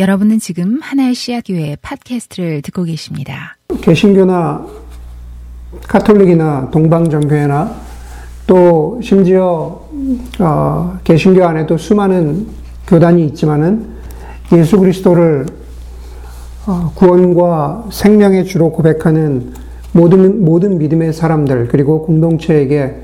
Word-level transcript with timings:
여러분은 0.00 0.38
지금 0.38 0.78
하나의 0.80 1.14
씨앗교회 1.14 1.76
팟캐스트를 1.82 2.62
듣고 2.62 2.84
계십니다. 2.84 3.58
개신교나 3.82 4.66
카톨릭이나 5.82 6.70
동방정교회나 6.70 7.70
또 8.46 8.98
심지어 9.02 9.82
어, 10.38 10.98
개신교 11.04 11.44
안에도 11.44 11.76
수많은 11.76 12.46
교단이 12.86 13.26
있지만은 13.26 13.88
예수 14.54 14.78
그리스도를 14.78 15.44
어, 16.66 16.92
구원과 16.94 17.88
생명의 17.92 18.46
주로 18.46 18.72
고백하는 18.72 19.52
모든 19.92 20.42
모든 20.42 20.78
믿음의 20.78 21.12
사람들 21.12 21.68
그리고 21.68 22.06
공동체에게 22.06 23.02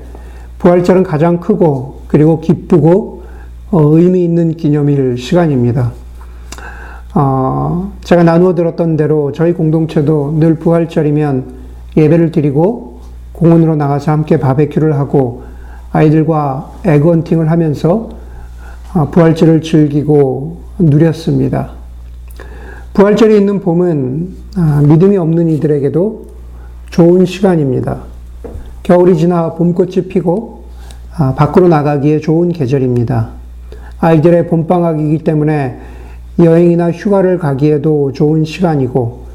부활절은 0.57 1.03
가장 1.03 1.39
크고 1.41 2.01
그리고 2.07 2.41
기쁘고 2.41 3.21
어, 3.69 3.81
의미 3.83 4.23
있는 4.23 4.57
기념일 4.57 5.19
시간입니다. 5.19 5.91
어, 7.19 7.93
제가 8.03 8.21
나누어 8.21 8.53
들었던 8.53 8.95
대로 8.95 9.31
저희 9.31 9.51
공동체도 9.51 10.35
늘 10.39 10.53
부활절이면 10.53 11.45
예배를 11.97 12.31
드리고 12.31 12.99
공원으로 13.31 13.75
나가서 13.75 14.11
함께 14.11 14.37
바베큐를 14.37 14.99
하고 14.99 15.41
아이들과 15.91 16.73
에그헌팅을 16.85 17.49
하면서 17.49 18.09
어, 18.93 19.09
부활절을 19.09 19.63
즐기고 19.63 20.61
누렸습니다. 20.77 21.71
부활절이 22.93 23.35
있는 23.35 23.61
봄은 23.61 24.35
아, 24.55 24.83
믿음이 24.87 25.17
없는 25.17 25.49
이들에게도 25.49 26.27
좋은 26.91 27.25
시간입니다. 27.25 28.01
겨울이 28.83 29.17
지나 29.17 29.55
봄꽃이 29.55 30.07
피고 30.07 30.65
아, 31.17 31.33
밖으로 31.33 31.67
나가기에 31.67 32.19
좋은 32.19 32.49
계절입니다. 32.49 33.29
아이들의 34.01 34.49
봄방학이기 34.49 35.23
때문에 35.23 35.96
여행이나 36.39 36.91
휴가를 36.91 37.39
가기에도 37.39 38.11
좋은 38.13 38.45
시간이고, 38.45 39.25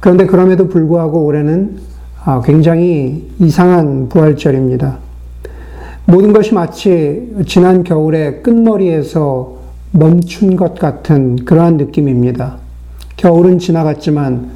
그런데 0.00 0.26
그럼에도 0.26 0.68
불구하고 0.68 1.24
올해는 1.24 1.78
아, 2.24 2.40
굉장히 2.40 3.28
이상한 3.40 4.08
부활절입니다. 4.08 4.98
모든 6.04 6.32
것이 6.32 6.54
마치 6.54 7.32
지난 7.46 7.82
겨울의 7.82 8.42
끝머리에서 8.42 9.56
멈춘 9.90 10.56
것 10.56 10.74
같은 10.76 11.44
그러한 11.44 11.78
느낌입니다. 11.78 12.58
겨울은 13.16 13.58
지나갔지만, 13.58 14.50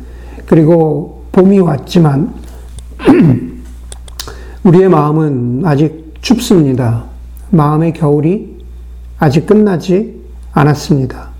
그리고 0.46 1.24
봄이 1.32 1.58
왔지만, 1.58 2.34
우리의 4.62 4.88
마음은 4.88 5.62
아직 5.64 6.14
춥습니다. 6.20 7.04
마음의 7.50 7.92
겨울이 7.94 8.56
아직 9.18 9.46
끝나지 9.46 10.20
않았습니다. 10.52 11.35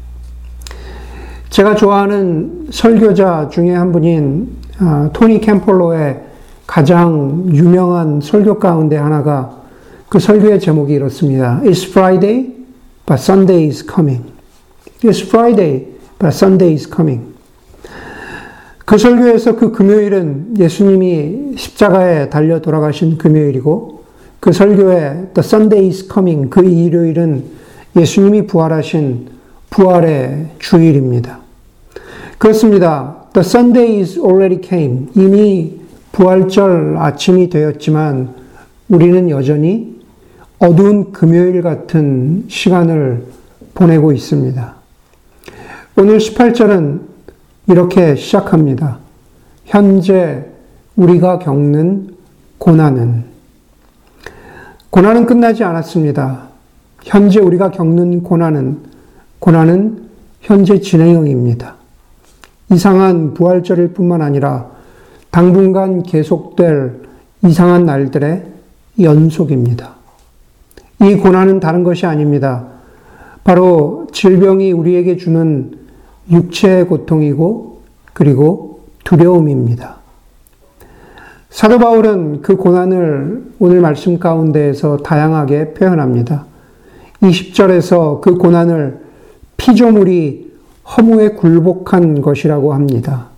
제가 1.57 1.75
좋아하는 1.75 2.67
설교자 2.71 3.49
중에 3.51 3.71
한 3.71 3.91
분인 3.91 4.47
아, 4.79 5.09
토니 5.15 5.41
캠폴로의 5.41 6.21
가장 6.67 7.49
유명한 7.51 8.21
설교 8.21 8.59
가운데 8.59 8.99
하나가 8.99 9.62
그 10.11 10.19
설교의 10.19 10.61
제목이 10.61 10.93
이렇습니다. 10.93 11.62
It's 11.65 11.89
Friday, 11.89 12.53
but 13.07 13.15
Sunday 13.15 13.69
is 13.69 13.87
coming. 13.91 14.23
It's 15.01 15.27
Friday, 15.27 15.87
but 16.19 16.27
Sunday 16.27 16.75
is 16.75 16.87
coming. 16.95 17.33
그 18.84 18.99
설교에서 18.99 19.57
그 19.57 19.73
금요일은 19.73 20.59
예수님이 20.59 21.57
십자가에 21.57 22.29
달려 22.29 22.61
돌아가신 22.61 23.17
금요일이고 23.17 24.05
그 24.41 24.53
설교에 24.53 25.31
The 25.33 25.39
Sunday 25.39 25.89
is 25.89 26.07
coming 26.07 26.51
그 26.51 26.62
일요일은 26.62 27.45
예수님이 27.97 28.47
부활하신 28.47 29.29
부활의 29.71 30.49
주일입니다. 30.59 31.45
그렇습니다. 32.39 33.17
The 33.33 33.45
Sunday 33.45 34.01
is 34.01 34.19
already 34.19 34.61
came. 34.62 35.09
이미 35.15 35.81
부활절 36.12 36.97
아침이 36.98 37.48
되었지만 37.48 38.34
우리는 38.89 39.31
여전히 39.31 40.00
어두운 40.59 41.12
금요일 41.12 41.62
같은 41.62 42.44
시간을 42.49 43.27
보내고 43.75 44.12
있습니다. 44.12 44.75
오늘 45.99 46.19
18절은 46.19 47.00
이렇게 47.69 48.16
시작합니다. 48.16 48.99
현재 49.65 50.44
우리가 50.94 51.39
겪는 51.39 52.16
고난은 52.59 53.25
고난은 54.91 55.27
끝나지 55.27 55.65
않았습니다. 55.65 56.49
현재 57.03 57.41
우리가 57.41 57.71
겪는 57.71 58.22
고난은 58.22 58.78
고난은 59.39 60.09
현재 60.41 60.81
진행형입니다. 60.81 61.85
이상한 62.71 63.34
부활절일 63.34 63.94
뿐만 63.94 64.22
아니라 64.22 64.71
당분간 65.31 66.03
계속될 66.03 67.00
이상한 67.44 67.84
날들의 67.84 68.44
연속입니다. 69.00 69.94
이 71.03 71.15
고난은 71.15 71.60
다른 71.60 71.84
것이 71.84 72.06
아닙니다. 72.06 72.66
바로 73.44 74.06
질병이 74.12 74.72
우리에게 74.72 75.16
주는 75.16 75.78
육체의 76.31 76.87
고통이고 76.87 77.82
그리고 78.12 78.81
두려움입니다. 79.04 79.97
사도 81.50 81.78
바울은 81.78 82.43
그 82.43 82.56
고난을 82.56 83.53
오늘 83.59 83.81
말씀 83.81 84.19
가운데에서 84.19 84.98
다양하게 84.98 85.75
표현합니다. 85.75 86.47
20절에서 87.22 88.21
그 88.21 88.37
고난을 88.37 89.00
피조물이 89.56 90.46
허무에 90.86 91.30
굴복한 91.30 92.22
것이라고 92.22 92.72
합니다. 92.72 93.28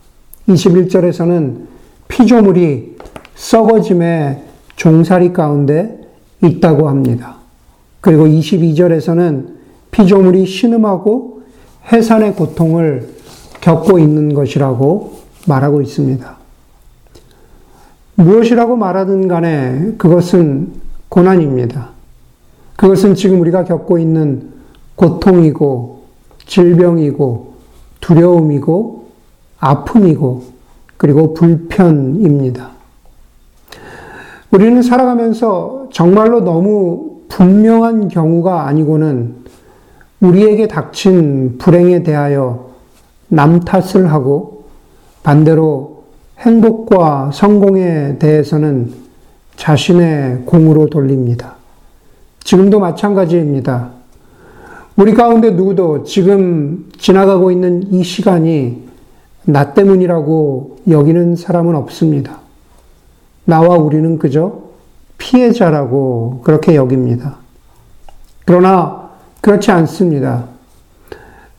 21절에서는 0.49 1.67
피조물이 2.09 2.97
썩어짐의 3.35 4.43
종살이 4.77 5.33
가운데 5.33 5.99
있다고 6.43 6.89
합니다. 6.89 7.37
그리고 8.01 8.27
22절에서는 8.27 9.59
피조물이 9.91 10.47
신음하고 10.47 11.43
해산의 11.91 12.35
고통을 12.35 13.09
겪고 13.61 13.99
있는 13.99 14.35
것이라고 14.35 15.19
말하고 15.47 15.81
있습니다. 15.81 16.37
무엇이라고 18.15 18.77
말하든 18.77 19.29
간에 19.29 19.95
그것은 19.97 20.73
고난입니다. 21.09 21.91
그것은 22.77 23.15
지금 23.15 23.41
우리가 23.41 23.65
겪고 23.65 23.99
있는 23.99 24.51
고통이고 24.97 25.98
질병이고 26.49 27.55
두려움이고 28.01 29.07
아픔이고 29.61 30.43
그리고 30.97 31.35
불편입니다. 31.35 32.71
우리는 34.51 34.83
살아가면서 34.83 35.89
정말로 35.93 36.41
너무 36.41 37.19
분명한 37.29 38.09
경우가 38.09 38.67
아니고는 38.67 39.37
우리에게 40.21 40.67
닥친 40.67 41.59
불행에 41.59 42.03
대하여 42.03 42.71
남 43.29 43.61
탓을 43.61 44.11
하고 44.11 44.65
반대로 45.23 46.03
행복과 46.39 47.31
성공에 47.33 48.19
대해서는 48.19 48.93
자신의 49.57 50.45
공으로 50.47 50.87
돌립니다. 50.87 51.57
지금도 52.41 52.81
마찬가지입니다. 52.81 53.98
우리 54.99 55.15
가운데 55.15 55.53
누구도 55.53 56.03
지금 56.03 56.91
지나가고 56.99 57.53
있는 57.53 57.85
이 57.93 58.03
시간이 58.03 58.83
나 59.45 59.73
때문이라고 59.73 60.79
여기는 60.91 61.37
사람은 61.37 61.77
없습니다. 61.77 62.41
나와 63.45 63.77
우리는 63.77 64.19
그저 64.19 64.59
피해자라고 65.17 66.41
그렇게 66.43 66.75
여깁니다. 66.75 67.37
그러나 68.45 69.11
그렇지 69.41 69.71
않습니다. 69.71 70.47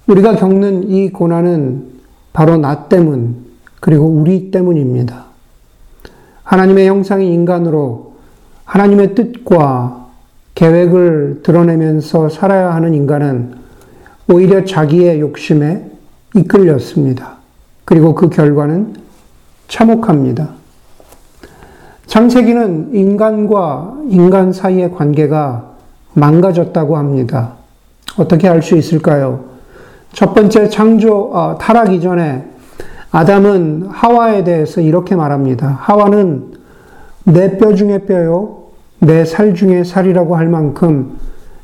우리가 0.05 0.35
겪는 0.35 0.89
이 0.89 1.09
고난은 1.09 1.91
바로 2.33 2.57
나 2.57 2.89
때문, 2.89 3.45
그리고 3.79 4.05
우리 4.05 4.51
때문입니다. 4.51 5.27
하나님의 6.43 6.89
형상이 6.89 7.33
인간으로 7.33 8.15
하나님의 8.65 9.15
뜻과 9.15 10.08
계획을 10.59 11.39
드러내면서 11.41 12.27
살아야 12.27 12.73
하는 12.75 12.93
인간은 12.93 13.53
오히려 14.29 14.65
자기의 14.65 15.21
욕심에 15.21 15.89
이끌렸습니다. 16.35 17.37
그리고 17.85 18.13
그 18.13 18.27
결과는 18.29 18.93
참혹합니다. 19.69 20.49
창세기는 22.07 22.89
인간과 22.93 23.99
인간 24.09 24.51
사이의 24.51 24.91
관계가 24.91 25.75
망가졌다고 26.13 26.97
합니다. 26.97 27.53
어떻게 28.17 28.49
알 28.49 28.61
수 28.61 28.75
있을까요? 28.75 29.45
첫 30.11 30.33
번째 30.33 30.67
창조, 30.67 31.31
어, 31.31 31.57
타락 31.57 31.93
이전에 31.93 32.45
아담은 33.11 33.87
하와에 33.89 34.43
대해서 34.43 34.81
이렇게 34.81 35.15
말합니다. 35.15 35.77
하와는 35.79 36.51
내 37.23 37.57
뼈 37.57 37.73
중에 37.75 37.99
뼈요, 37.99 38.58
내 38.99 39.23
살 39.25 39.55
중에 39.55 39.83
살이라고 39.83 40.35
할 40.35 40.47
만큼 40.47 41.17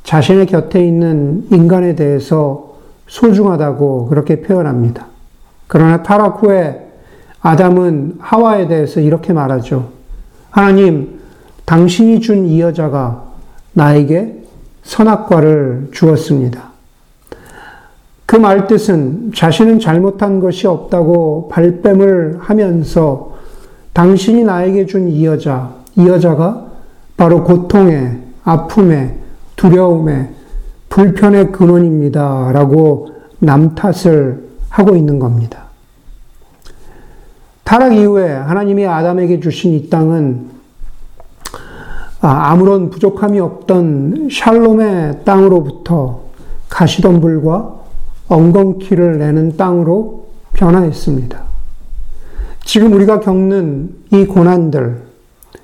자신의 0.04 0.46
곁에 0.48 0.86
있는 0.86 1.46
인간에 1.52 1.96
대해서 1.96 2.76
소중하다고 3.08 4.08
그렇게 4.08 4.42
표현합니다. 4.42 5.08
그러나 5.68 6.04
타락 6.04 6.42
후에 6.44 6.88
아담은 7.42 8.16
하와에 8.20 8.68
대해서 8.68 9.00
이렇게 9.00 9.34
말하죠. 9.34 9.90
하나님, 10.50 11.20
당신이 11.66 12.20
준 12.22 12.46
이 12.46 12.62
여자가 12.62 13.24
나에게 13.74 14.44
선악과를 14.84 15.90
주었습니다. 15.92 16.76
그 18.26 18.38
말 18.38 18.68
뜻은 18.68 19.34
자신은 19.36 19.80
잘못한 19.80 20.40
것이 20.40 20.66
없다고 20.68 21.50
발뺌을 21.50 22.38
하면서 22.40 23.36
당신이 23.94 24.44
나에게 24.44 24.86
준 24.86 25.08
이 25.10 25.26
여자, 25.26 25.72
이 25.96 26.08
여자가 26.08 26.65
바로 27.18 27.44
고통의, 27.44 28.20
아픔의, 28.44 29.16
두려움의, 29.56 30.30
불편의 30.90 31.52
근원입니다. 31.52 32.52
라고 32.52 33.10
남 33.40 33.76
탓을 33.76 34.50
하고 34.70 34.96
있는 34.96 35.20
겁니다. 35.20 35.66
타락 37.64 37.96
이후에 37.96 38.30
하나님이 38.32 38.86
아담에게 38.86 39.40
주신 39.40 39.74
이 39.74 39.90
땅은 39.90 40.56
아, 42.22 42.52
아무런 42.52 42.90
부족함이 42.90 43.40
없던 43.40 44.30
샬롬의 44.32 45.26
땅으로부터 45.26 46.22
가시덤불과 46.70 47.76
엉겅퀴를 48.28 49.20
내는 49.20 49.58
땅으로 49.58 50.28
변화했습니다. 50.54 51.44
지금 52.64 52.94
우리가 52.94 53.20
겪는 53.20 53.96
이 54.12 54.26
고난들, 54.26 55.04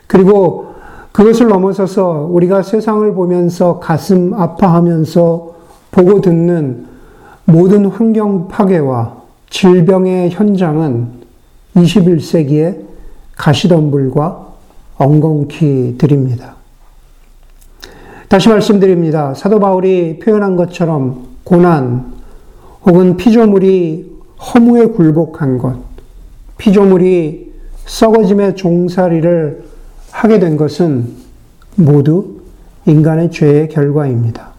그리고 0.06 0.70
그것을 1.11 1.47
넘어서서 1.47 2.27
우리가 2.31 2.63
세상을 2.63 3.13
보면서 3.13 3.79
가슴 3.79 4.33
아파하면서 4.33 5.55
보고 5.91 6.21
듣는 6.21 6.85
모든 7.45 7.85
환경 7.85 8.47
파괴와 8.47 9.17
질병의 9.49 10.31
현장은 10.31 11.07
21세기의 11.75 12.79
가시덤불과 13.35 14.47
엉겅퀴 14.97 15.95
들입니다. 15.97 16.55
다시 18.29 18.47
말씀드립니다. 18.47 19.33
사도 19.33 19.59
바울이 19.59 20.19
표현한 20.19 20.55
것처럼 20.55 21.25
고난 21.43 22.13
혹은 22.85 23.17
피조물이 23.17 24.09
허무에 24.39 24.85
굴복한 24.85 25.57
것, 25.57 25.75
피조물이 26.57 27.51
썩어짐의 27.85 28.55
종살이를 28.55 29.63
하게 30.11 30.39
된 30.39 30.57
것은 30.57 31.15
모두 31.75 32.41
인간의 32.85 33.31
죄의 33.31 33.69
결과입니다. 33.69 34.51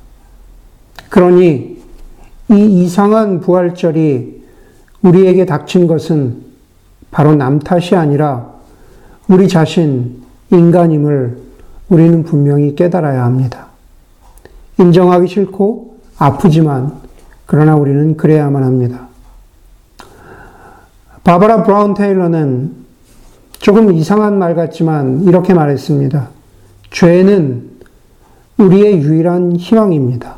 그러니 1.11 1.83
이 2.51 2.83
이상한 2.83 3.41
부활절이 3.41 4.43
우리에게 5.03 5.47
닥친 5.47 5.87
것은 5.87 6.43
바로 7.11 7.35
남 7.35 7.59
탓이 7.59 7.95
아니라 7.97 8.53
우리 9.29 9.49
자신 9.49 10.23
인간임을 10.51 11.39
우리는 11.89 12.23
분명히 12.25 12.75
깨달아야 12.75 13.25
합니다. 13.25 13.67
인정하기 14.79 15.29
싫고 15.29 15.99
아프지만 16.19 17.01
그러나 17.47 17.77
우리는 17.77 18.17
그래야만 18.17 18.63
합니다. 18.65 19.09
바바라 21.25 21.63
브라운 21.63 21.95
테일러는 21.95 22.82
조금 23.63 23.93
이상한 23.93 24.39
말 24.39 24.57
같지만 24.57 25.23
이렇게 25.23 25.55
말했습니다. 25.55 26.31
죄는 26.91 27.71
우리의 28.59 28.99
유일한 29.03 29.55
희망입니다. 29.55 30.35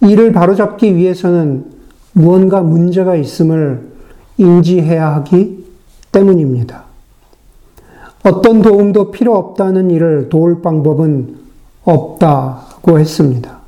이를 0.00 0.32
바로잡기 0.32 0.96
위해서는 0.96 1.66
무언가 2.12 2.62
문제가 2.62 3.14
있음을 3.14 3.90
인지해야 4.38 5.16
하기 5.16 5.66
때문입니다. 6.10 6.84
어떤 8.24 8.62
도움도 8.62 9.10
필요 9.10 9.36
없다는 9.36 9.90
일을 9.90 10.30
도울 10.30 10.62
방법은 10.62 11.36
없다고 11.84 12.98
했습니다. 12.98 13.58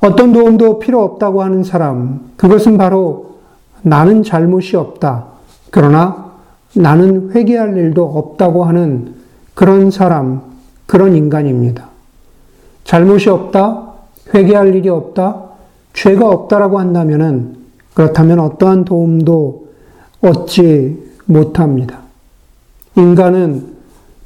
어떤 0.00 0.32
도움도 0.32 0.78
필요 0.78 1.04
없다고 1.04 1.42
하는 1.42 1.62
사람, 1.62 2.32
그것은 2.38 2.78
바로 2.78 3.36
나는 3.82 4.22
잘못이 4.22 4.76
없다. 4.76 5.26
그러나 5.70 6.21
나는 6.74 7.30
회개할 7.32 7.76
일도 7.76 8.04
없다고 8.04 8.64
하는 8.64 9.14
그런 9.54 9.90
사람, 9.90 10.40
그런 10.86 11.14
인간입니다. 11.14 11.88
잘못이 12.84 13.28
없다, 13.30 13.92
회개할 14.34 14.74
일이 14.74 14.88
없다, 14.88 15.42
죄가 15.92 16.28
없다라고 16.28 16.78
한다면은 16.78 17.56
그렇다면 17.94 18.40
어떠한 18.40 18.84
도움도 18.84 19.68
얻지 20.22 21.12
못합니다. 21.26 21.98
인간은 22.96 23.72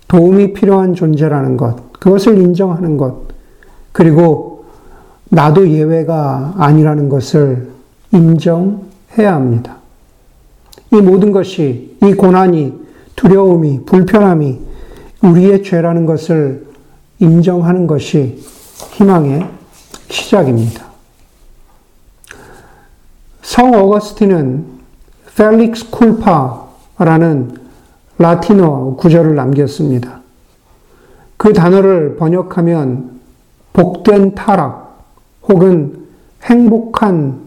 도움이 0.09 0.53
필요한 0.53 0.95
존재라는 0.95 1.57
것, 1.57 1.93
그것을 1.93 2.39
인정하는 2.39 2.97
것, 2.97 3.17
그리고 3.93 4.65
나도 5.29 5.69
예외가 5.69 6.55
아니라는 6.57 7.09
것을 7.09 7.71
인정해야 8.13 9.35
합니다. 9.35 9.76
이 10.93 10.97
모든 10.97 11.33
것이, 11.33 11.97
이 12.03 12.15
고난이, 12.15 12.75
두려움이, 13.17 13.85
불편함이 13.87 14.61
우리의 15.23 15.63
죄라는 15.63 16.07
것을 16.07 16.67
인정하는 17.19 17.87
것이 17.87 18.43
희망의 18.93 19.49
시작입니다. 20.09 20.87
성 23.43 23.73
어거스틴은 23.75 24.67
펠릭스 25.37 25.91
쿨파라는 25.91 27.59
라틴어 28.19 28.97
구절을 28.97 29.35
남겼습니다. 29.35 30.21
그 31.37 31.53
단어를 31.53 32.17
번역하면 32.17 33.21
복된 33.73 34.35
타락 34.35 35.05
혹은 35.49 36.07
행복한 36.43 37.41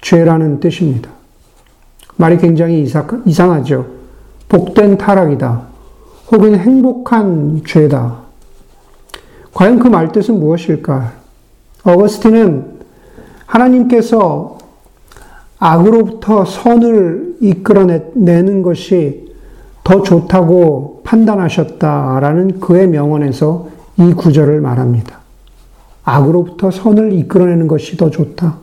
죄라는 0.00 0.60
뜻입니다. 0.60 1.15
말이 2.16 2.38
굉장히 2.38 2.86
이상하죠. 3.24 3.86
복된 4.48 4.96
타락이다. 4.98 5.62
혹은 6.32 6.58
행복한 6.58 7.62
죄다. 7.66 8.16
과연 9.52 9.78
그 9.78 9.88
말뜻은 9.88 10.38
무엇일까? 10.38 11.12
어거스틴은 11.84 12.76
하나님께서 13.46 14.58
악으로부터 15.58 16.44
선을 16.44 17.36
이끌어내는 17.40 18.62
것이 18.62 19.34
더 19.84 20.02
좋다고 20.02 21.02
판단하셨다라는 21.04 22.60
그의 22.60 22.88
명언에서 22.88 23.68
이 23.98 24.12
구절을 24.12 24.60
말합니다. 24.60 25.20
악으로부터 26.04 26.70
선을 26.70 27.12
이끌어내는 27.12 27.68
것이 27.68 27.96
더 27.96 28.10
좋다. 28.10 28.58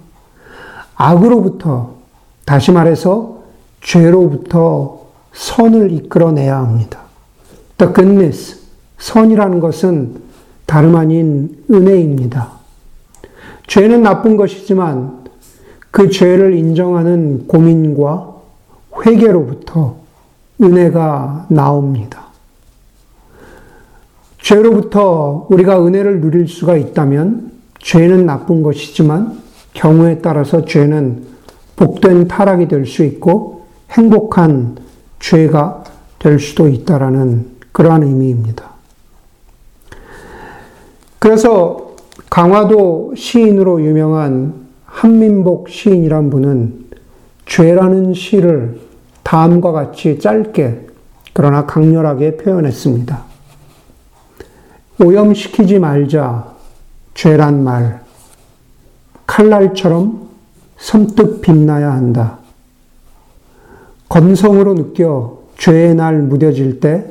악으로부터, 0.96 1.96
다시 2.46 2.72
말해서 2.72 3.43
죄로부터 3.84 5.02
선을 5.34 5.92
이끌어내야 5.92 6.58
합니다. 6.58 7.02
The 7.78 7.94
goodness, 7.94 8.60
선이라는 8.98 9.60
것은 9.60 10.16
다름 10.66 10.96
아닌 10.96 11.64
은혜입니다. 11.70 12.52
죄는 13.68 14.02
나쁜 14.02 14.38
것이지만 14.38 15.24
그 15.92 16.10
죄를 16.10 16.56
인정하는 16.56 17.48
고민과 17.48 18.34
회개로부터 19.06 19.98
은혜가 20.62 21.48
나옵니다. 21.50 22.28
죄로부터 24.40 25.48
우리가 25.50 25.86
은혜를 25.86 26.22
누릴 26.22 26.48
수가 26.48 26.78
있다면 26.78 27.52
죄는 27.80 28.26
나쁜 28.26 28.64
것이지만 28.64 29.42
경우에 29.74 30.20
따라서 30.20 30.66
죄는 30.66 31.26
복된 31.76 32.28
타락이 32.28 32.68
될 32.68 32.86
수 32.86 33.04
있고 33.04 33.53
행복한 33.94 34.78
죄가 35.20 35.84
될 36.20 36.40
수도 36.40 36.68
있다라는 36.68 37.48
그러한 37.72 38.04
의미입니다. 38.04 38.72
그래서 41.20 41.94
강화도 42.30 43.14
시인으로 43.16 43.82
유명한 43.82 44.54
한민복 44.86 45.70
시인이란 45.70 46.30
분은 46.30 46.86
죄라는 47.46 48.14
시를 48.14 48.80
다음과 49.24 49.72
같이 49.72 50.20
짧게 50.20 50.88
그러나 51.34 51.66
강렬하게 51.66 52.38
표현했습니다. 52.38 53.24
오염시키지 55.04 55.80
말자, 55.80 56.54
죄란 57.14 57.64
말. 57.64 58.02
칼날처럼 59.26 60.30
섬뜩 60.78 61.42
빛나야 61.42 61.92
한다. 61.92 62.43
건성으로 64.14 64.76
느껴 64.76 65.40
죄의 65.58 65.96
날 65.96 66.22
무뎌질 66.22 66.80
때 66.80 67.04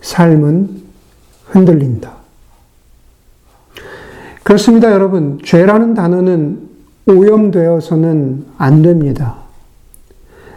삶은 0.00 0.82
흔들린다. 1.44 2.10
그렇습니다, 4.42 4.90
여러분. 4.90 5.38
죄라는 5.44 5.94
단어는 5.94 6.68
오염되어서는 7.06 8.46
안 8.58 8.82
됩니다. 8.82 9.36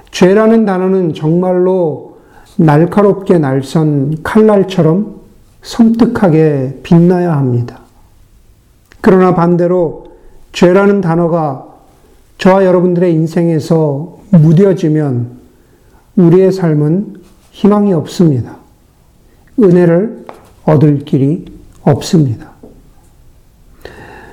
죄라는 0.10 0.66
단어는 0.66 1.14
정말로 1.14 2.18
날카롭게 2.56 3.38
날선 3.38 4.24
칼날처럼 4.24 5.22
섬뜩하게 5.62 6.80
빛나야 6.82 7.38
합니다. 7.38 7.82
그러나 9.00 9.36
반대로 9.36 10.08
죄라는 10.54 11.02
단어가 11.02 11.68
저와 12.40 12.66
여러분들의 12.66 13.14
인생에서 13.14 14.18
무뎌지면 14.32 15.43
우리의 16.16 16.52
삶은 16.52 17.16
희망이 17.52 17.94
없습니다. 17.94 18.58
은혜를 19.62 20.26
얻을 20.66 21.00
길이 21.00 21.46
없습니다. 21.84 22.52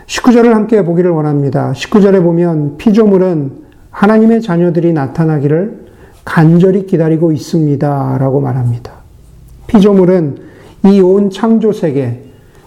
19절을 0.07 0.51
함께 0.53 0.85
보기를 0.85 1.11
원합니다. 1.11 1.73
19절에 1.73 2.23
보면 2.23 2.77
피조물은 2.79 3.53
하나님의 3.91 4.43
자녀들이 4.43 4.93
나타나기를 4.93 5.87
간절히 6.25 6.87
기다리고 6.87 7.33
있습니다. 7.33 8.19
라고 8.19 8.41
말합니다. 8.41 8.93
피조물은 9.67 10.51
이 10.87 11.01
온 11.01 11.31
창조 11.31 11.73
세계, 11.73 12.25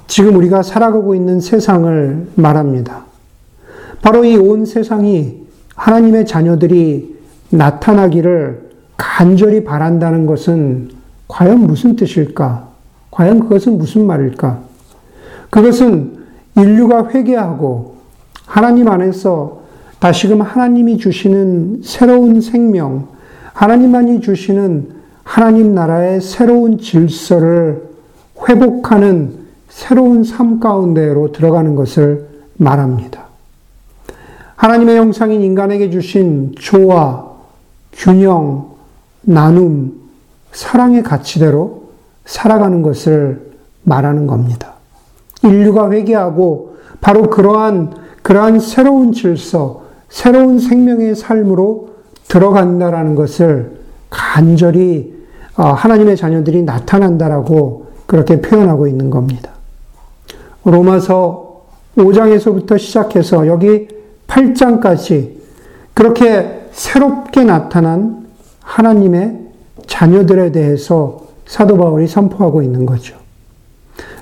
지금 0.07 0.35
우리가 0.35 0.61
살아가고 0.63 1.15
있는 1.15 1.39
세상을 1.39 2.27
말합니다. 2.35 3.05
바로 4.01 4.23
이 4.25 4.37
온 4.37 4.65
세상이 4.65 5.43
하나님의 5.75 6.25
자녀들이 6.25 7.17
나타나기를 7.49 8.62
간절히 8.97 9.63
바란다는 9.63 10.25
것은 10.25 10.91
과연 11.27 11.59
무슨 11.59 11.95
뜻일까? 11.95 12.67
과연 13.11 13.41
그것은 13.41 13.77
무슨 13.77 14.05
말일까? 14.05 14.59
그것은 15.49 16.17
인류가 16.55 17.09
회개하고 17.09 17.95
하나님 18.45 18.87
안에서 18.87 19.61
다시금 19.99 20.41
하나님이 20.41 20.97
주시는 20.97 21.81
새로운 21.83 22.41
생명, 22.41 23.07
하나님만이 23.53 24.21
주시는 24.21 24.89
하나님 25.23 25.73
나라의 25.73 26.21
새로운 26.21 26.77
질서를 26.77 27.83
회복하는 28.47 29.43
새로운 29.69 30.23
삶 30.23 30.59
가운데로 30.59 31.31
들어가는 31.31 31.75
것을 31.75 32.27
말합니다. 32.57 33.23
하나님의 34.55 34.97
형상인 34.97 35.41
인간에게 35.41 35.89
주신 35.89 36.53
조화, 36.57 37.25
균형, 37.91 38.72
나눔, 39.23 39.93
사랑의 40.51 41.03
가치대로 41.03 41.83
살아가는 42.25 42.81
것을 42.81 43.51
말하는 43.83 44.27
겁니다. 44.27 44.73
인류가 45.43 45.91
회개하고 45.91 46.77
바로 47.01 47.29
그러한 47.29 48.03
그러한 48.21 48.59
새로운 48.59 49.11
질서, 49.11 49.83
새로운 50.09 50.57
생명의 50.59 51.15
삶으로 51.15 51.89
들어간다라는 52.27 53.15
것을 53.15 53.79
간절히 54.09 55.13
어, 55.55 55.65
하나님의 55.65 56.17
자녀들이 56.17 56.63
나타난다라고 56.63 57.87
그렇게 58.07 58.41
표현하고 58.41 58.87
있는 58.87 59.09
겁니다. 59.09 59.51
로마서 60.63 61.63
5장에서부터 61.97 62.79
시작해서 62.79 63.45
여기 63.47 63.87
8장까지 64.27 65.31
그렇게 65.93 66.67
새롭게 66.71 67.43
나타난 67.43 68.22
하나님의 68.63 69.39
자녀들에 69.85 70.51
대해서 70.51 71.27
사도 71.45 71.77
바울이 71.77 72.07
선포하고 72.07 72.61
있는 72.61 72.85
거죠. 72.85 73.15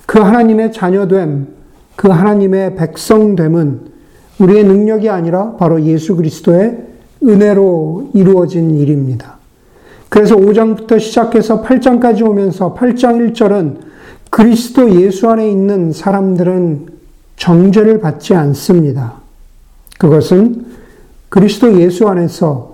그 0.05 0.19
하나님의 0.19 0.73
자녀됨, 0.73 1.47
그 1.95 2.09
하나님의 2.09 2.75
백성됨은 2.75 3.91
우리의 4.39 4.63
능력이 4.63 5.09
아니라 5.09 5.55
바로 5.57 5.81
예수 5.83 6.15
그리스도의 6.15 6.77
은혜로 7.23 8.11
이루어진 8.13 8.75
일입니다. 8.75 9.37
그래서 10.09 10.35
5장부터 10.35 10.99
시작해서 10.99 11.61
8장까지 11.61 12.27
오면서 12.27 12.73
8장 12.73 13.33
1절은 13.33 13.77
그리스도 14.29 15.01
예수 15.01 15.29
안에 15.29 15.49
있는 15.49 15.93
사람들은 15.93 16.87
정죄를 17.37 18.01
받지 18.01 18.33
않습니다. 18.33 19.13
그것은 19.99 20.65
그리스도 21.29 21.79
예수 21.79 22.07
안에서 22.07 22.70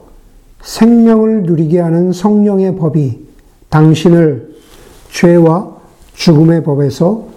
생명을 0.61 1.43
누리게 1.43 1.79
하는 1.79 2.11
성령의 2.11 2.75
법이 2.75 3.25
당신을 3.69 4.55
죄와 5.11 5.77
죽음의 6.15 6.63
법에서 6.63 7.27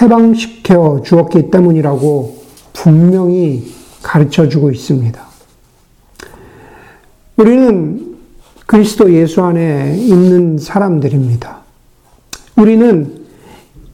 해방시켜 0.00 1.02
주었기 1.04 1.50
때문이라고 1.50 2.42
분명히 2.72 3.72
가르쳐 4.02 4.48
주고 4.48 4.70
있습니다. 4.70 5.20
우리는 7.36 8.16
그리스도 8.66 9.12
예수 9.12 9.42
안에 9.42 9.96
있는 9.98 10.58
사람들입니다. 10.58 11.60
우리는 12.56 13.22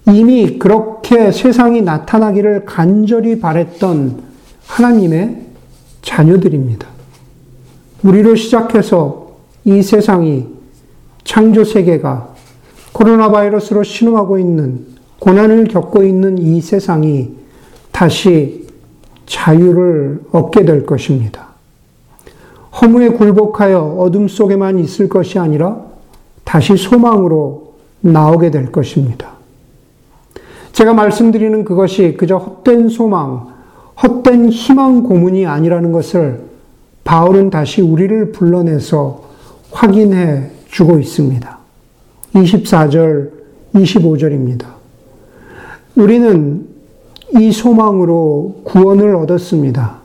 이미 0.07 0.59
그렇게 0.59 1.33
세상이 1.33 1.83
나타나기를 1.83 2.65
간절히 2.65 3.41
바랬던 3.41 4.23
하나님의 4.67 5.47
자녀들입니다. 6.03 6.98
우리로 8.03 8.37
시작해서 8.37 9.29
이 9.65 9.83
세상이 9.83 10.47
창조 11.25 11.65
세계가 11.65 12.35
코로나 12.93 13.31
바이러스로 13.31 13.83
신음하고 13.83 14.39
있는 14.39 14.87
고난을 15.19 15.65
겪고 15.65 16.05
있는 16.05 16.39
이 16.39 16.61
세상이 16.61 17.31
다시 17.91 18.67
자유를 19.27 20.23
얻게 20.33 20.65
될 20.65 20.87
것입니다. 20.87 21.49
허무에 22.81 23.11
굴복하여 23.11 23.97
어둠 23.99 24.29
속에만 24.29 24.79
있을 24.79 25.09
것이 25.09 25.39
아니라 25.39 25.85
다시 26.45 26.77
소망으로 26.77 27.75
나오게 28.01 28.51
될 28.51 28.71
것입니다. 28.71 29.33
제가 30.73 30.95
말씀드리는 30.95 31.65
그것이 31.65 32.15
그저 32.17 32.37
헛된 32.37 32.89
소망, 32.89 33.49
헛된 34.01 34.51
희망 34.51 35.03
고문이 35.03 35.45
아니라는 35.45 35.91
것을 35.91 36.48
바울은 37.09 37.49
다시 37.49 37.81
우리를 37.81 38.33
불러내서 38.33 39.23
확인해 39.71 40.51
주고 40.71 40.99
있습니다. 40.99 41.59
24절, 42.35 43.31
25절입니다. 43.75 44.67
우리는 45.97 46.67
이 47.39 47.51
소망으로 47.51 48.61
구원을 48.65 49.17
얻었습니다. 49.17 50.01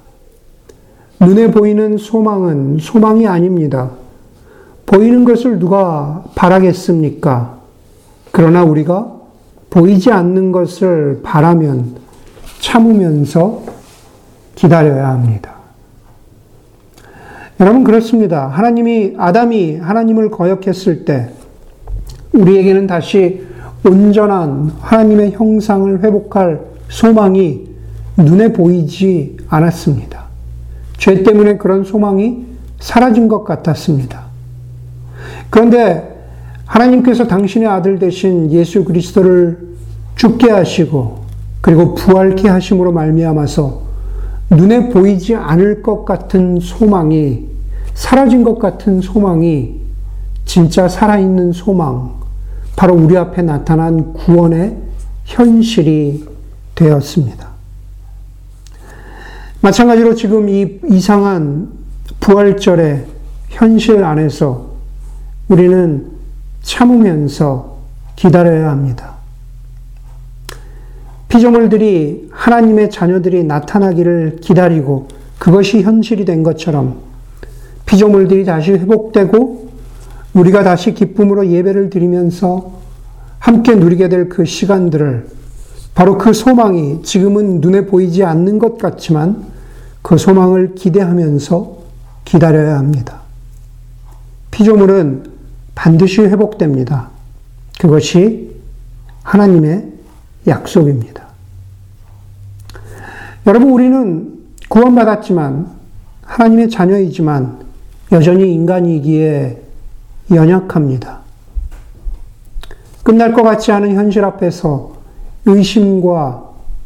눈에 1.20 1.52
보이는 1.52 1.98
소망은 1.98 2.78
소망이 2.80 3.28
아닙니다. 3.28 3.92
보이는 4.86 5.26
것을 5.26 5.60
누가 5.60 6.24
바라겠습니까? 6.36 7.60
그러나 8.32 8.64
우리가 8.64 9.12
보이지 9.72 10.10
않는 10.10 10.54
것을 10.54 11.20
바라면 11.22 11.98
참으면서 12.62 13.62
기다려야 14.56 15.10
합니다. 15.10 15.53
여러분 17.60 17.84
그렇습니다. 17.84 18.48
하나님이 18.48 19.14
아담이 19.18 19.78
하나님을 19.78 20.32
거역했을 20.32 21.06
때 21.06 21.30
우리에게는 22.34 22.88
다시 22.88 23.44
온전한 23.86 24.72
하나님의 24.80 25.32
형상을 25.32 26.04
회복할 26.04 26.62
소망이 26.90 27.68
눈에 28.18 28.54
보이지 28.54 29.38
않았습니다. 29.50 30.24
죄 30.98 31.22
때문에 31.24 31.58
그런 31.58 31.84
소망이 31.84 32.46
사라진 32.80 33.28
것 33.28 33.44
같았습니다. 33.44 34.24
그런데 35.50 36.12
하나님께서 36.66 37.28
당신의 37.28 37.68
아들 37.68 38.00
대신 38.00 38.52
예수 38.52 38.84
그리스도를 38.84 39.74
죽게 40.16 40.50
하시고 40.50 41.24
그리고 41.62 41.94
부활케 41.94 42.50
하심으로 42.50 42.92
말미암아서 42.92 43.83
눈에 44.56 44.90
보이지 44.90 45.36
않을 45.36 45.82
것 45.82 46.06
같은 46.06 46.60
소망이 46.60 47.48
사라진 47.94 48.44
것 48.44 48.58
같은 48.60 49.02
소망이 49.02 49.82
진짜 50.46 50.88
살아있는 50.88 51.54
소망, 51.54 52.14
바로 52.76 52.96
우리 52.96 53.18
앞에 53.18 53.42
나타난 53.42 54.14
구원의 54.14 54.78
현실이 55.26 56.26
되었습니다. 56.76 57.48
마찬가지로 59.62 60.16
지금 60.16 60.50
이 60.50 60.80
이상한 60.90 61.72
부활절의 62.20 63.06
현실 63.50 64.04
안에서 64.04 64.72
우리는 65.48 66.12
참으면서 66.62 67.78
기다려야 68.16 68.70
합니다. 68.70 69.13
피조물들이 71.34 72.30
하나님의 72.30 72.92
자녀들이 72.92 73.44
나타나기를 73.44 74.38
기다리고 74.40 75.08
그것이 75.40 75.82
현실이 75.82 76.26
된 76.26 76.44
것처럼 76.44 77.00
피조물들이 77.88 78.46
다시 78.46 78.74
회복되고 78.74 79.72
우리가 80.36 80.64
다시 80.64 80.94
기쁨으로 80.94 81.48
예배를 81.48 81.90
드리면서 81.90 82.74
함께 83.40 83.74
누리게 83.74 84.10
될 84.10 84.30
그 84.30 84.46
시간들을 84.46 85.28
바로 85.96 86.20
그 86.20 86.34
소망이 86.34 87.02
지금은 87.02 87.62
눈에 87.62 87.88
보이지 87.88 88.24
않는 88.24 88.60
것 88.60 88.78
같지만 88.78 89.46
그 90.04 90.20
소망을 90.20 90.76
기대하면서 90.76 91.78
기다려야 92.26 92.78
합니다. 92.78 93.22
피조물은 94.52 95.32
반드시 95.74 96.22
회복됩니다. 96.22 97.10
그것이 97.80 98.52
하나님의 99.24 99.94
약속입니다. 100.48 101.23
여러분, 103.46 103.70
우리는 103.72 104.40
구원받았지만, 104.70 105.68
하나님의 106.22 106.70
자녀이지만, 106.70 107.60
여전히 108.14 108.54
인간이기에 108.54 109.62
연약합니다. 110.32 111.20
끝날 113.04 113.34
것 113.34 113.44
같지 113.44 113.72
않은 113.72 113.96
현실 113.96 114.24
앞에서 114.24 114.94
의심과 115.46 116.44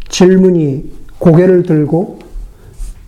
질문이 0.10 0.92
고개를 1.20 1.64
들고 1.64 2.20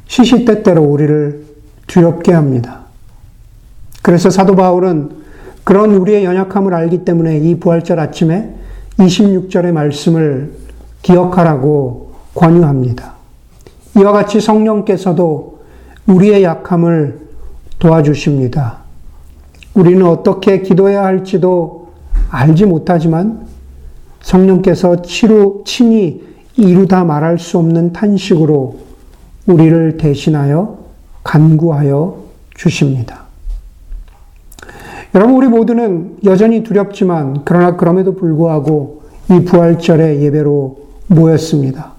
시시때때로 0.07 0.83
우리를 0.83 1.45
두렵게 1.87 2.33
합니다. 2.33 2.81
그래서 4.03 4.29
사도 4.29 4.55
바울은 4.55 5.09
그런 5.63 5.91
우리의 5.93 6.23
연약함을 6.23 6.73
알기 6.73 7.03
때문에 7.05 7.39
이 7.39 7.59
부활절 7.59 7.99
아침에 7.99 8.55
26절의 8.97 9.71
말씀을 9.71 10.53
기억하라고 11.01 12.13
권유합니다. 12.35 13.18
이와 13.99 14.13
같이 14.13 14.39
성령께서도 14.39 15.59
우리의 16.07 16.43
약함을 16.43 17.19
도와주십니다. 17.79 18.77
우리는 19.73 20.05
어떻게 20.05 20.61
기도해야 20.61 21.03
할지도 21.03 21.89
알지 22.29 22.65
못하지만 22.65 23.47
성령께서 24.21 25.01
치루, 25.01 25.63
친히 25.65 26.23
이루다 26.55 27.03
말할 27.03 27.39
수 27.39 27.57
없는 27.57 27.93
탄식으로 27.93 28.77
우리를 29.47 29.97
대신하여 29.97 30.77
간구하여 31.23 32.17
주십니다. 32.55 33.23
여러분, 35.15 35.35
우리 35.35 35.47
모두는 35.47 36.17
여전히 36.23 36.63
두렵지만, 36.63 37.41
그러나 37.45 37.75
그럼에도 37.75 38.15
불구하고 38.15 39.01
이 39.31 39.43
부활절의 39.43 40.21
예배로 40.21 40.79
모였습니다. 41.07 41.98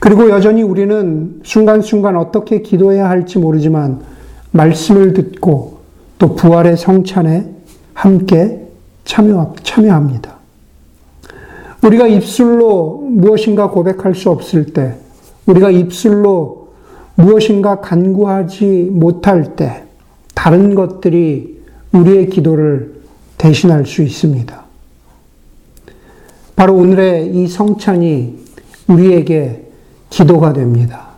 그리고 0.00 0.30
여전히 0.30 0.62
우리는 0.62 1.40
순간순간 1.42 2.16
어떻게 2.16 2.62
기도해야 2.62 3.08
할지 3.08 3.38
모르지만, 3.38 4.00
말씀을 4.52 5.14
듣고 5.14 5.78
또 6.18 6.34
부활의 6.34 6.76
성찬에 6.76 7.50
함께 7.92 8.68
참여, 9.04 9.54
참여합니다. 9.62 10.34
우리가 11.82 12.06
입술로 12.06 13.06
무엇인가 13.10 13.70
고백할 13.70 14.14
수 14.14 14.30
없을 14.30 14.66
때, 14.66 14.94
우리가 15.46 15.70
입술로 15.70 16.68
무엇인가 17.16 17.80
간구하지 17.80 18.90
못할 18.92 19.56
때, 19.56 19.84
다른 20.34 20.74
것들이 20.74 21.62
우리의 21.92 22.28
기도를 22.28 22.94
대신할 23.38 23.86
수 23.86 24.02
있습니다. 24.02 24.64
바로 26.56 26.74
오늘의 26.74 27.34
이 27.34 27.46
성찬이 27.46 28.38
우리에게 28.88 29.63
기도가 30.14 30.52
됩니다. 30.52 31.08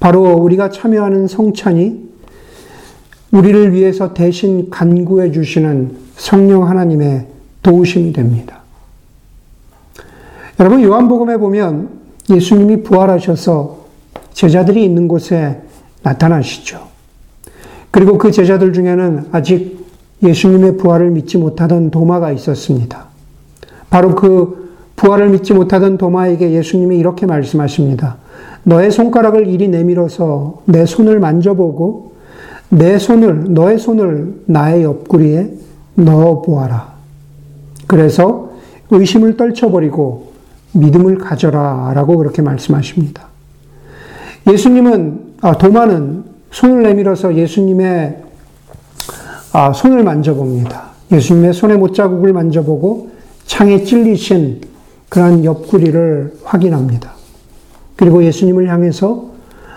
바로 0.00 0.34
우리가 0.34 0.68
참여하는 0.68 1.28
성찬이 1.28 2.10
우리를 3.30 3.72
위해서 3.72 4.12
대신 4.12 4.68
간구해 4.68 5.32
주시는 5.32 5.96
성령 6.14 6.68
하나님의 6.68 7.26
도우심이 7.62 8.12
됩니다. 8.12 8.60
여러분, 10.58 10.82
요한복음에 10.82 11.38
보면 11.38 11.88
예수님이 12.28 12.82
부활하셔서 12.82 13.86
제자들이 14.34 14.84
있는 14.84 15.08
곳에 15.08 15.62
나타나시죠. 16.02 16.86
그리고 17.90 18.18
그 18.18 18.30
제자들 18.30 18.74
중에는 18.74 19.28
아직 19.32 19.86
예수님의 20.22 20.76
부활을 20.76 21.10
믿지 21.12 21.38
못하던 21.38 21.90
도마가 21.90 22.30
있었습니다. 22.32 23.06
바로 23.88 24.14
그 24.14 24.69
부활을 25.00 25.30
믿지 25.30 25.54
못하던 25.54 25.96
도마에게 25.96 26.52
예수님이 26.52 26.98
이렇게 26.98 27.24
말씀하십니다. 27.24 28.18
너의 28.64 28.90
손가락을 28.90 29.46
이리 29.46 29.68
내밀어서 29.68 30.60
내 30.66 30.84
손을 30.84 31.20
만져보고 31.20 32.12
내 32.68 32.98
손을, 32.98 33.54
너의 33.54 33.78
손을 33.78 34.42
나의 34.44 34.84
옆구리에 34.84 35.52
넣어 35.94 36.42
보아라. 36.42 36.92
그래서 37.86 38.50
의심을 38.90 39.38
떨쳐버리고 39.38 40.32
믿음을 40.72 41.16
가져라. 41.16 41.92
라고 41.94 42.18
그렇게 42.18 42.42
말씀하십니다. 42.42 43.28
예수님은, 44.48 45.36
아, 45.40 45.56
도마는 45.56 46.24
손을 46.50 46.82
내밀어서 46.82 47.36
예수님의 47.36 48.18
아, 49.54 49.72
손을 49.72 50.04
만져봅니다. 50.04 50.90
예수님의 51.10 51.54
손의 51.54 51.78
못자국을 51.78 52.34
만져보고 52.34 53.10
창에 53.46 53.82
찔리신 53.82 54.69
그러한 55.10 55.44
옆구리를 55.44 56.38
확인합니다. 56.44 57.12
그리고 57.96 58.24
예수님을 58.24 58.68
향해서 58.68 59.28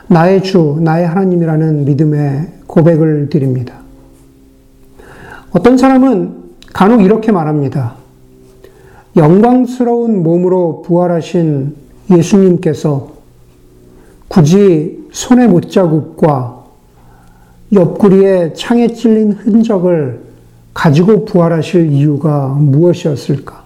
나의 0.08 0.44
주, 0.44 0.78
나의 0.80 1.06
하나님이라는 1.08 1.86
믿음의 1.86 2.48
고백을 2.68 3.30
드립니다. 3.30 3.76
어떤 5.52 5.78
사람은 5.78 6.36
간혹 6.72 7.04
이렇게 7.04 7.32
말합니다. 7.32 7.96
영광스러운 9.16 10.24
몸으로 10.24 10.84
부활하신 10.84 11.76
예수님께서 12.12 13.12
굳이 14.28 15.08
손의 15.12 15.48
못자국과 15.48 16.64
옆구리에 17.72 18.54
창에 18.54 18.88
찔린 18.88 19.32
흔적을 19.34 20.22
가지고 20.74 21.26
부활하실 21.26 21.92
이유가 21.92 22.48
무엇이었을까? 22.48 23.63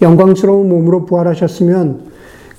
영광스러운 0.00 0.68
몸으로 0.68 1.04
부활하셨으면 1.06 2.08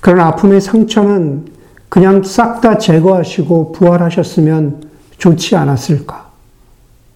그런 0.00 0.20
아픔의 0.20 0.60
상처는 0.60 1.46
그냥 1.88 2.22
싹 2.22 2.60
다 2.60 2.78
제거하시고 2.78 3.72
부활하셨으면 3.72 4.82
좋지 5.18 5.56
않았을까? 5.56 6.30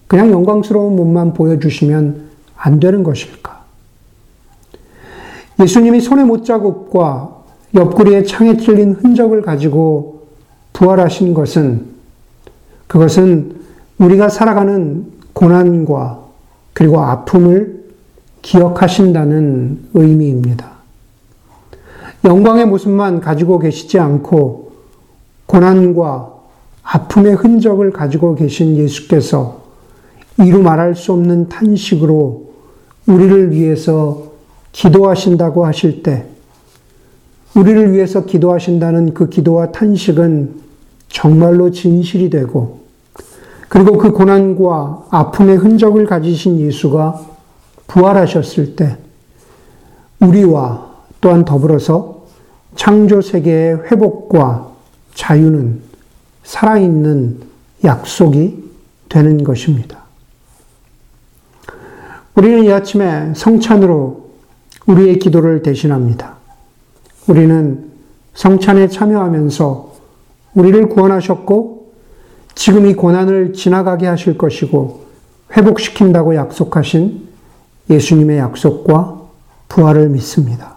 그냥 0.07 0.31
영광스러운 0.31 0.95
몸만 0.95 1.33
보여주시면 1.33 2.25
안 2.57 2.79
되는 2.79 3.03
것일까? 3.03 3.63
예수님이 5.59 6.01
손의 6.01 6.25
못자국과 6.25 7.35
옆구리에 7.73 8.23
창에 8.23 8.57
찔린 8.57 8.93
흔적을 8.93 9.41
가지고 9.41 10.27
부활하신 10.73 11.33
것은 11.33 11.85
그것은 12.87 13.55
우리가 13.97 14.29
살아가는 14.29 15.05
고난과 15.33 16.19
그리고 16.73 16.99
아픔을 16.99 17.84
기억하신다는 18.45 19.89
의미입니다. 19.95 20.69
영광의 22.23 22.67
모습만 22.67 23.19
가지고 23.19 23.57
계시지 23.57 23.97
않고 23.97 24.71
고난과 25.47 26.31
아픔의 26.83 27.33
흔적을 27.33 27.91
가지고 27.91 28.35
계신 28.35 28.77
예수께서 28.77 29.63
이루 30.39 30.61
말할 30.61 30.95
수 30.95 31.13
없는 31.13 31.49
탄식으로 31.49 32.51
우리를 33.07 33.51
위해서 33.51 34.31
기도하신다고 34.71 35.65
하실 35.65 36.03
때, 36.03 36.25
우리를 37.55 37.93
위해서 37.93 38.25
기도하신다는 38.25 39.15
그 39.15 39.29
기도와 39.29 39.71
탄식은 39.71 40.61
정말로 41.07 41.71
진실이 41.71 42.29
되고, 42.29 42.81
그리고 43.69 43.97
그 43.97 44.11
고난과 44.11 45.07
아픔의 45.09 45.57
흔적을 45.57 46.05
가지신 46.05 46.59
예수가 46.59 47.34
부활하셨을 47.87 48.75
때, 48.75 48.97
우리와 50.19 50.93
또한 51.21 51.45
더불어서 51.45 52.25
창조 52.75 53.21
세계의 53.21 53.91
회복과 53.91 54.71
자유는 55.13 55.81
살아있는 56.43 57.41
약속이 57.83 58.63
되는 59.09 59.43
것입니다. 59.43 59.99
우리는 62.35 62.65
이 62.65 62.71
아침에 62.71 63.33
성찬으로 63.33 64.25
우리의 64.85 65.19
기도를 65.19 65.63
대신합니다. 65.63 66.35
우리는 67.27 67.91
성찬에 68.33 68.89
참여하면서 68.89 69.95
우리를 70.53 70.89
구원하셨고 70.89 71.93
지금 72.53 72.85
이 72.85 72.93
고난을 72.93 73.53
지나가게 73.53 74.05
하실 74.05 74.37
것이고 74.37 75.05
회복시킨다고 75.55 76.35
약속하신 76.35 77.24
예수님의 77.89 78.37
약속과 78.39 79.21
부활을 79.69 80.09
믿습니다. 80.09 80.75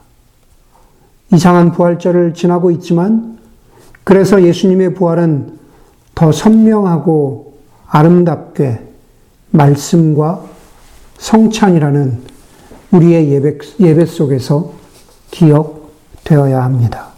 이상한 1.33 1.73
부활절을 1.73 2.35
지나고 2.35 2.71
있지만 2.73 3.38
그래서 4.05 4.42
예수님의 4.42 4.94
부활은 4.94 5.59
더 6.14 6.33
선명하고 6.33 7.59
아름답게 7.87 8.81
말씀과 9.51 10.44
성찬이라는 11.18 12.23
우리의 12.92 13.31
예배, 13.31 13.59
예배 13.81 14.07
속에서 14.07 14.73
기억되어야 15.31 16.62
합니다. 16.62 17.09